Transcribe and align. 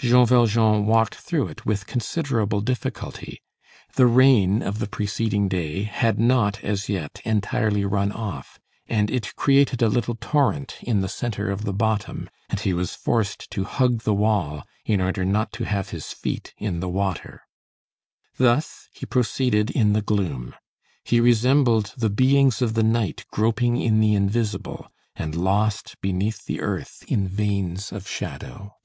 Jean 0.00 0.24
Valjean 0.24 0.86
walked 0.86 1.16
through 1.16 1.48
it 1.48 1.66
with 1.66 1.84
considerable 1.88 2.60
difficulty. 2.60 3.42
The 3.96 4.06
rain 4.06 4.62
of 4.62 4.78
the 4.78 4.86
preceding 4.86 5.48
day 5.48 5.82
had 5.82 6.20
not, 6.20 6.62
as 6.62 6.88
yet, 6.88 7.20
entirely 7.24 7.84
run 7.84 8.12
off, 8.12 8.60
and 8.86 9.10
it 9.10 9.34
created 9.34 9.82
a 9.82 9.88
little 9.88 10.14
torrent 10.14 10.76
in 10.82 11.00
the 11.00 11.08
centre 11.08 11.50
of 11.50 11.64
the 11.64 11.72
bottom, 11.72 12.30
and 12.48 12.60
he 12.60 12.72
was 12.72 12.94
forced 12.94 13.50
to 13.50 13.64
hug 13.64 14.02
the 14.02 14.14
wall 14.14 14.62
in 14.84 15.00
order 15.00 15.24
not 15.24 15.50
to 15.54 15.64
have 15.64 15.88
his 15.90 16.12
feet 16.12 16.54
in 16.58 16.78
the 16.78 16.88
water. 16.88 17.42
Thus 18.36 18.88
he 18.92 19.04
proceeded 19.04 19.68
in 19.68 19.94
the 19.94 20.02
gloom. 20.02 20.54
He 21.04 21.18
resembled 21.18 21.92
the 21.96 22.08
beings 22.08 22.62
of 22.62 22.74
the 22.74 22.84
night 22.84 23.26
groping 23.32 23.78
in 23.78 23.98
the 23.98 24.14
invisible 24.14 24.86
and 25.16 25.34
lost 25.34 25.96
beneath 26.00 26.44
the 26.44 26.60
earth 26.60 27.02
in 27.08 27.26
veins 27.26 27.90
of 27.90 28.06
shadow. 28.08 28.76